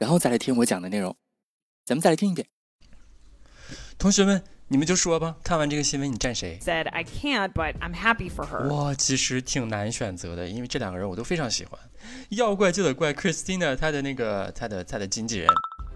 [0.00, 1.14] 然后再来听我讲的内容。
[1.84, 2.48] 咱们再来听一遍。
[3.98, 8.66] 同学们，你们就说吧，看完这个新闻，你站谁？Said I can't, but I'm happy for her.
[8.74, 11.78] 哇，其实挺难选择的，因为这两个人我都非常喜欢。
[12.30, 15.48] 要怪就得怪 Christina，她的那个，她的她的经纪人。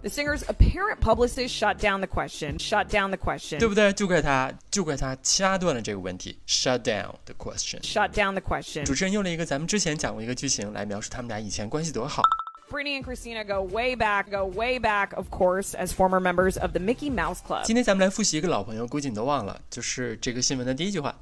[0.02, 2.58] The singer's apparent publicist shut down the question.
[2.58, 3.58] Shut down the question.
[3.58, 3.90] 对不对？
[3.94, 6.38] 就怪他，就怪他掐断了这个问题。
[6.46, 7.80] Shut down the question.
[7.80, 8.84] Shut down the question.
[8.84, 12.22] 主持人用了一个咱们之前讲过一个剧情来描述他们俩以前关系多好。
[12.70, 16.80] Britney and Christina go way back, go way back, of course, as former members of the
[16.80, 17.64] Mickey Mouse Club.
[17.64, 21.14] 今天咱们来复习一个老朋友，估计你都忘了，就是这个新闻的第一句话。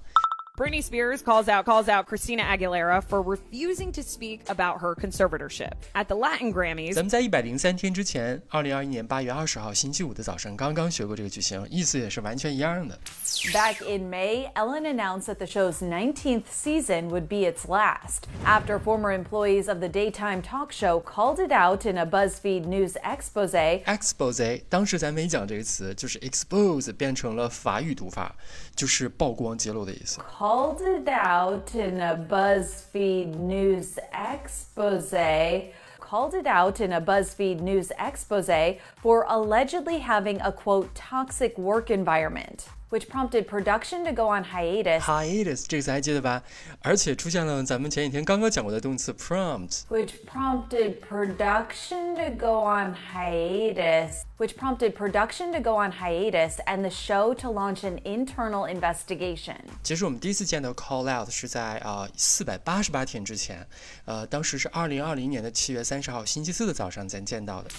[0.57, 5.73] Britney Spears calls out calls out Christina Aguilera for refusing to speak about her conservatorship
[5.93, 6.95] at the Latin Grammys.
[6.95, 12.99] 咱们在一百零三天之前，二零二一年八月二十号星期五的早上，刚刚学过这个句型，意思也是完全一样的。
[13.53, 19.15] Back in May, Ellen announced that the show's 19th season would be its last after former
[19.15, 23.83] employees of the daytime talk show called it out in a BuzzFeed News expose.
[23.85, 28.35] Expose，当时咱没讲这个词，就是 expose 变成了法语读法，
[28.75, 30.19] 就是曝光、揭露的意思。
[30.42, 35.14] Called it out in a BuzzFeed News expose
[36.00, 41.92] called it out in a BuzzFeed News expose for allegedly having a quote toxic work
[41.92, 45.01] environment which prompted production to go on hiatus.
[45.01, 46.41] Hiatus 这个词还记得吧？
[46.81, 54.23] 而且出现了咱们前几天刚刚讲过的动词 prompt, which prompted production to go on hiatus.
[54.37, 59.55] Which prompted production to go on hiatus and the show to launch an internal investigation.
[59.81, 63.67] 其实我们第一次见到 call out 是在啊四百八十八天之前，
[64.05, 67.69] 呃，当时是二零二零年的七月三十号星期四的早上咱见到的。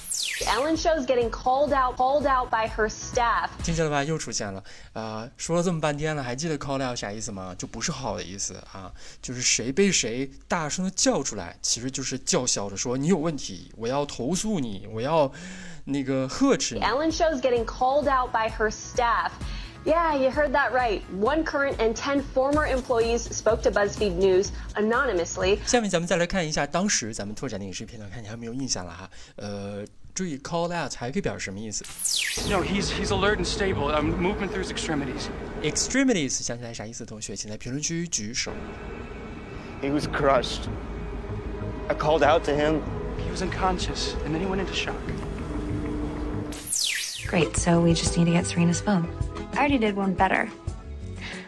[0.47, 3.51] Ellen show's getting called out, called out by her staff.
[3.63, 4.03] 听见了吧？
[4.03, 4.61] 又出现了。
[5.04, 7.54] 啊，说了这么半天了，还记得 call out 啥意思吗？
[7.58, 8.90] 就不是好的意思啊，
[9.22, 15.30] 就是谁被谁大声的叫出来，其实就是叫嚣着说你有问题，我要投诉你，我要
[15.84, 16.82] 那个呵斥你。
[16.82, 19.32] Ellen Show's getting called out by her staff.
[19.84, 21.02] Yeah, you heard that right.
[21.20, 25.60] One current and ten former employees spoke to BuzzFeed News anonymously.
[25.66, 29.10] 下面咱们再来看一下当时咱们拓展的影视片段，看你还有没有印象了哈？
[29.36, 29.86] 呃。
[30.15, 31.85] 注意，call out 还可以表示什么意思？
[32.51, 33.95] No, he's he's alert and stable.
[33.95, 35.29] Um, movement through his extremities.
[35.63, 37.05] Extremities 想起来啥意思？
[37.05, 38.53] 同学，请在评论区举手。
[39.81, 40.69] He was crushed.
[41.89, 42.83] I called out to him.
[43.19, 44.97] He was unconscious, and then he went into shock.
[47.29, 47.57] Great.
[47.57, 49.07] So we just need to get Serena's phone.
[49.55, 50.49] I already did one better.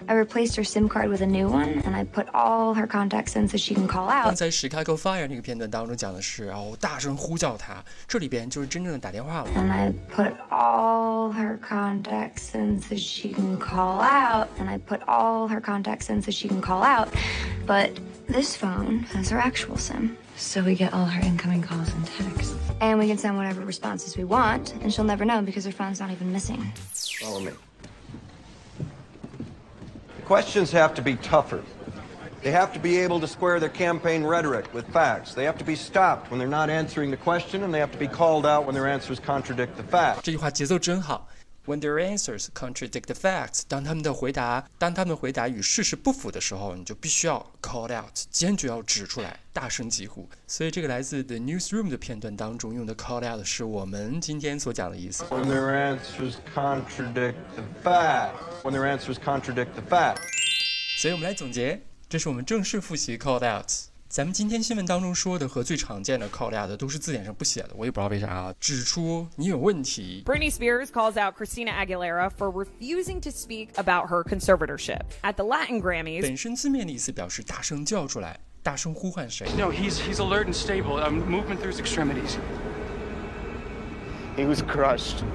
[0.08, 3.36] I replaced her SIM card with a new one, and I put all her contacts
[3.36, 4.24] in so she can call out.
[4.24, 7.76] 刚才 Chicago Fire 那个片段当中讲的是，然后大声呼叫她，
[8.08, 9.50] 这里边就是真正的打电话了。
[9.54, 15.48] And I put all her contacts in so she can call out, and I put all
[15.48, 17.08] her contacts in so she can call out.
[17.66, 17.90] But
[18.26, 22.54] this phone has her actual SIM, so we get all her incoming calls and texts.
[22.80, 26.00] And we can send whatever responses we want, and she'll never know because her phone's
[26.00, 26.72] not even missing.
[27.20, 27.52] Follow me.
[30.24, 31.62] Questions have to be tougher.
[32.42, 35.34] They have to be able to square their campaign rhetoric with facts.
[35.34, 37.98] They have to be stopped when they're not answering the question, and they have to
[37.98, 40.22] be called out when their answers contradict the facts.
[40.22, 41.28] 这句话节奏真好。
[41.65, 50.29] When their answers contradict the facts，当他们的回答当他们的回答与事实不符的时候，你就必须要 call out，坚决要指出来，大声疾呼。
[50.45, 55.23] 所以这个来自 The Newsroom 的片段当中用的 call out 是我们今天所讲的意思。
[55.23, 58.35] When their answers contradict the facts.
[58.61, 60.21] When their answers contradict the facts.
[60.99, 63.71] 所以我们来总结，这是我们正式复习 call out。
[64.15, 68.55] 咱们今天新闻当中说的和最常见的 call out 都是字典上不写的，我也不知道为啥啊。
[68.61, 70.23] 指出你有问题。
[70.25, 75.81] Britney Spears calls out Christina Aguilera for refusing to speak about her conservatorship at the Latin
[75.81, 76.21] Grammys。
[76.21, 79.49] 本身字面的意思表示大声叫出来，大声呼唤谁。
[79.57, 80.97] No, he's he's alert and stable.
[80.97, 82.37] I'm movement through his extremities.
[84.37, 85.25] He was crushed.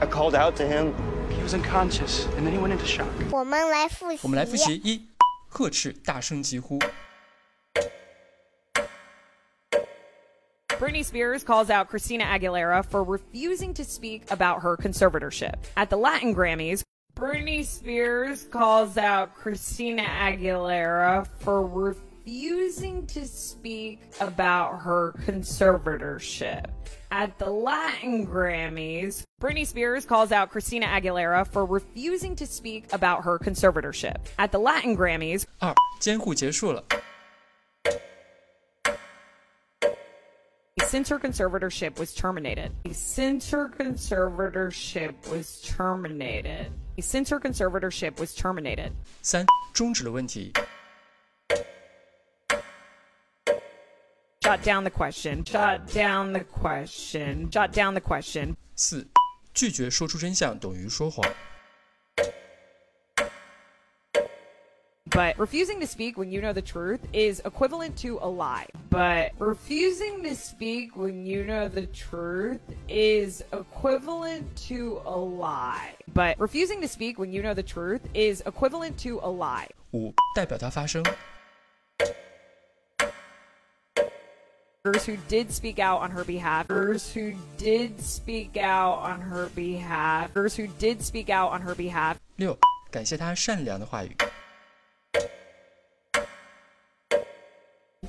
[0.00, 0.92] I called out to him.
[1.30, 3.08] He was unconscious, and then he went into shock.
[3.30, 4.18] 我们来复习。
[4.20, 5.06] 我们来复习一，
[5.48, 6.78] 呵斥，大声疾呼。
[10.81, 15.55] Britney Spears calls out Christina Aguilera for refusing to speak about her conservatorship.
[15.75, 16.83] At the Latin Grammys,
[17.15, 26.65] Britney Spears calls out Christina Aguilera for refusing refusing to speak about her conservatorship.
[27.09, 33.23] At the Latin Grammys, Britney Spears calls out Christina Aguilera for refusing to speak about
[33.23, 34.17] her conservatorship.
[34.37, 36.83] At the Latin Grammys, 二，监护结束了。
[40.85, 42.71] since her conservatorship was terminated.
[42.91, 46.71] Since her conservatorship was terminated.
[46.99, 48.91] Since her conservatorship was terminated.
[49.21, 50.53] 三，终止了问题。
[54.43, 55.43] Shut down the question.
[55.43, 57.51] Shut down the question.
[57.51, 58.55] Shut down the question.
[58.75, 59.05] 四，
[59.53, 61.27] 拒绝说出真相等于说谎。
[65.11, 68.67] But refusing to speak when you know the truth is equivalent to a lie.
[68.89, 72.59] But refusing to speak when you know the truth
[72.89, 75.95] is equivalent to a lie.
[76.13, 79.69] But refusing to speak when you know the truth is equivalent to a lie.
[79.93, 81.01] 五，代表它发声。
[84.83, 86.67] Who did speak out on her behalf?
[86.67, 90.31] Who did speak out on her behalf?
[90.33, 92.17] Who did speak out on her behalf?
[92.35, 92.57] 六，
[92.91, 94.15] 感谢他善良的话语。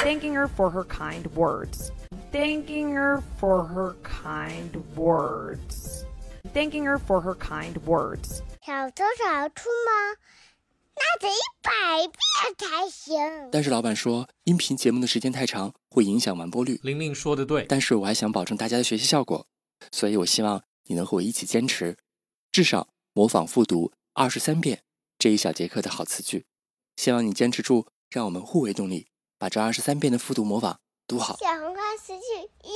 [0.04, 1.92] Thanking her for her kind words.
[2.34, 6.04] Thanking her for her kind words.
[6.54, 8.42] Thanking her for her kind words.
[8.66, 10.18] 小偷小出吗？
[10.96, 11.72] 那得一百
[12.02, 12.14] 遍
[12.58, 13.16] 才行。
[13.50, 16.82] 但是老板说，音频节目的时间太长，会影响完播率。
[16.84, 19.48] 玲玲说的对，但是我还想保证大家的学习效果，
[19.94, 21.96] 所以我希望你能和我一起坚持，
[22.52, 24.84] 至少模仿复读二十三遍
[25.18, 26.46] 这一小节课的好词句。
[26.98, 29.08] 希望你坚持住，让我们互为动力，
[29.43, 31.37] 把这二十三遍的复读模仿读好。
[31.37, 32.73] 小红花词句一。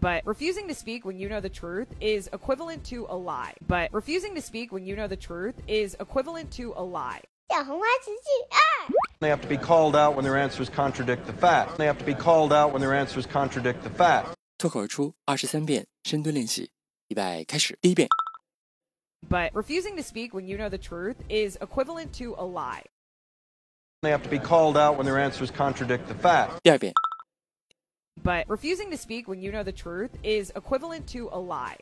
[0.00, 3.54] But refusing to speak when you know the truth is equivalent to a lie.
[3.66, 7.22] But refusing to speak when you know the truth is equivalent to a lie.
[7.48, 8.58] 小红花词句二。
[9.20, 11.76] They have to be called out when their answers contradict the fact.
[11.78, 14.34] They have to be called out when their answers contradict the fact.
[14.58, 16.70] 脱口而出二十三遍深蹲练习，
[17.08, 17.76] 预备开始。
[17.80, 18.08] 第一遍，
[19.28, 22.84] But refusing to speak when you know the truth is equivalent to a lie.
[24.02, 26.62] They have to be called out when their answers contradict the fact.
[26.62, 26.92] 第二遍，
[28.22, 31.78] But refusing to speak when you know the truth is equivalent to a lie.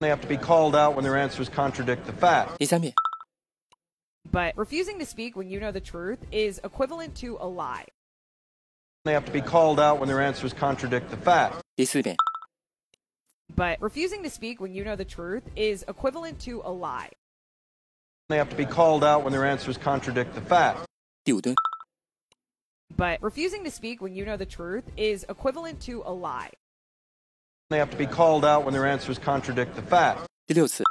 [0.00, 2.58] They have to be called out when their answers contradict the fact.
[2.58, 2.94] 第三遍，
[4.30, 7.86] But refusing to speak when you know the truth is equivalent to a lie.
[9.04, 11.56] They have to be called out when their answers contradict the fact.
[11.76, 12.16] 第四遍，
[13.56, 17.10] But refusing to speak when you know the truth is equivalent to a lie.
[18.28, 20.86] They have to be called out when their answers contradict the fact.
[21.26, 21.54] 第五蹲，
[22.96, 26.50] But refusing to speak when you know the truth is equivalent to a lie.
[27.70, 30.26] They have to be called out when their answers contradict the fact.
[30.46, 30.84] 第六次，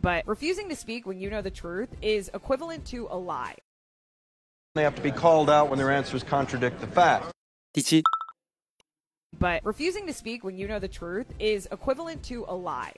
[0.00, 3.56] But refusing to speak when you know the truth is equivalent to a lie.
[4.74, 7.32] They have to be called out when their answers contradict the fact.
[7.72, 8.02] 第七，
[9.38, 12.92] But refusing to speak when you know the truth is equivalent to a lie.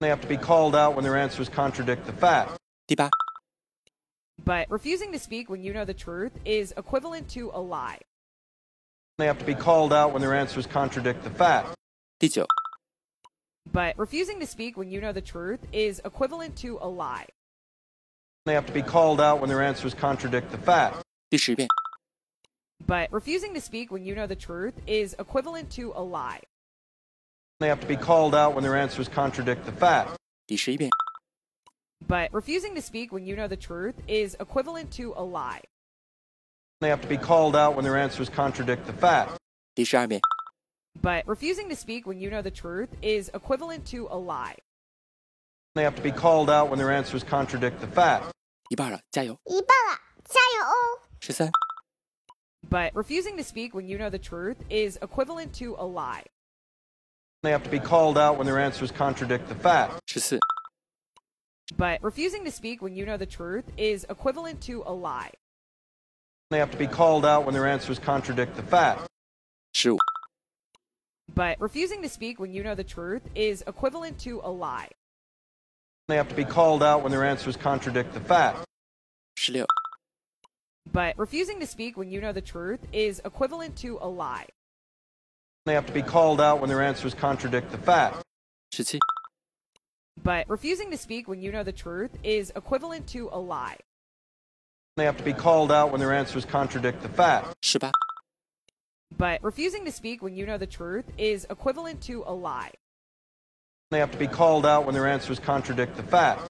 [0.00, 2.56] They have to be called out when their answers contradict the fact.
[2.86, 3.08] 第八，
[4.44, 7.98] But refusing to speak when you know the truth is equivalent to a lie.
[9.16, 11.74] They have to be called out when their answers contradict the fact.
[12.18, 12.46] 第九，
[13.72, 17.26] But refusing to speak when you know the truth is equivalent to a lie.
[18.44, 21.02] They have to be called out when their answers contradict the fact.
[21.30, 21.68] 第十遍，
[22.86, 26.40] But refusing to speak when you know the truth is equivalent to a lie.
[27.60, 30.16] They have to be called out when their answers contradict the fact.
[30.46, 30.90] 第十一遍，
[32.06, 35.62] But refusing to speak when you know the truth is equivalent to a lie.
[36.80, 39.38] They have to be called out when their answers contradict the fact.
[39.74, 40.20] 第十二遍，
[41.00, 44.56] But refusing to speak when you know the truth is equivalent to a lie.
[45.74, 48.30] They have to be called out when their answers contradict the fact.
[48.68, 49.38] 一半了，加油！
[49.44, 51.00] 一半了，加油哦！
[51.20, 51.50] 十三、
[52.70, 56.24] But refusing to speak when you know the truth is equivalent to a lie.
[57.42, 59.98] They have to be called out when their answers contradict the fact.
[60.06, 60.38] 十四、
[61.77, 65.31] but refusing to speak when you know the truth is equivalent to a lie.
[66.49, 69.07] They have to be called out when their answers contradict the facts.
[69.73, 69.99] Shoot.
[71.35, 74.89] But refusing to speak when you know the truth is equivalent to a lie.
[76.07, 78.65] They have to be called out when their answers contradict the facts.
[79.37, 79.67] Shit.
[80.91, 84.47] But refusing to speak when you know the truth is equivalent to a lie.
[85.67, 88.23] They have to be called out when their answers contradict the facts.
[88.71, 89.08] 十七。
[90.23, 93.77] but refusing to speak when you know the truth is equivalent to a lie.
[94.97, 97.55] They have to be called out when their answers contradict the fact.
[99.17, 102.71] But refusing to speak when you know the truth is equivalent to a lie.
[103.91, 106.47] They have to be called out when their answers contradict the fact.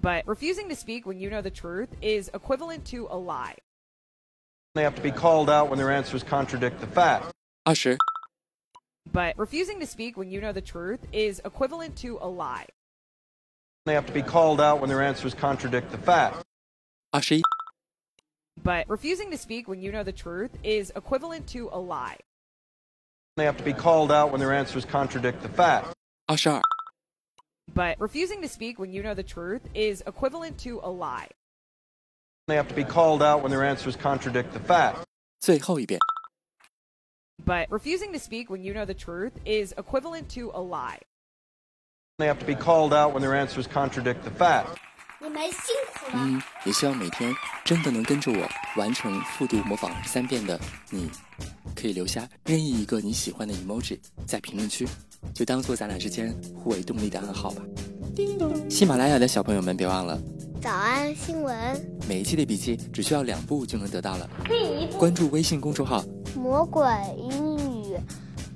[0.00, 3.56] But refusing to speak when you know the truth is equivalent to a lie.
[4.74, 7.26] They have to be called out when their answers contradict the fact.
[7.66, 7.98] Ah, Usher.
[9.11, 12.67] But refusing to speak when you know the truth is equivalent to a lie.
[13.85, 16.43] They have to be called out when their answers contradict the facts.
[17.11, 17.41] 二十一、
[18.61, 22.17] But refusing to speak when you know the truth is equivalent to a lie.
[23.37, 25.93] They have to be called out when their answers contradict the facts.
[26.25, 26.61] 二十二、
[27.73, 31.29] But refusing to speak when you know the truth is equivalent to a lie.
[32.47, 35.05] They have to be called out when their answers contradict the facts.
[35.39, 35.99] 最后一遍。
[37.44, 41.00] But refusing to speak when you know the truth is equivalent to a lie.
[42.18, 44.76] They have to be called out when their answers contradict the facts.
[45.18, 46.12] 你们辛苦了。
[46.14, 47.32] 嗯，也希望每天
[47.64, 50.58] 真的能跟着我完成复读模仿三遍的
[50.90, 51.08] 你，
[51.74, 54.86] 可以留下任意一个你喜欢的 emoji 在评论区，
[55.32, 57.62] 就当做咱俩之间互为动力的暗号吧。
[58.14, 60.20] 叮咚喜马拉雅的小朋友们，别忘了
[60.60, 61.54] 早安新闻，
[62.08, 64.28] 每一期的笔记只需要两步就能得到了。
[64.44, 66.04] 第一步，关注微信公众号，
[66.42, 66.84] 魔鬼
[67.16, 67.96] 英语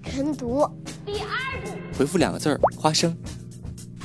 [0.02, 0.68] 晨读。
[1.04, 3.16] 第二部，回复两个字儿“花生”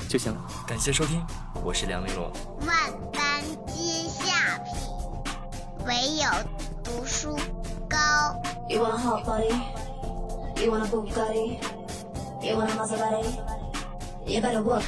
[0.08, 0.48] 就行了。
[0.68, 1.20] 感谢收听，
[1.64, 2.32] 我是梁玲珑。
[2.68, 2.78] 万
[3.12, 4.76] 般皆下品，
[5.88, 6.30] 唯有
[6.84, 7.36] 读书
[7.90, 7.98] 高。
[8.70, 9.52] You want a hot body?
[10.64, 11.58] You want a Bugatti?
[12.40, 13.40] You want a Maserati?
[14.28, 14.84] You better work.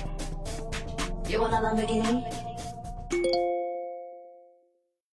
[1.27, 2.23] You want a Lamborghini?